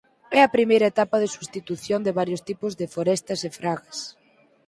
É 0.37 0.39
a 0.43 0.53
primeira 0.55 0.89
etapa 0.93 1.17
de 1.23 1.31
substitución 1.35 1.99
de 2.03 2.15
varios 2.19 2.41
tipos 2.49 2.73
de 2.79 2.87
forestas 2.95 3.39
e 3.47 3.49
fragas. 3.59 3.97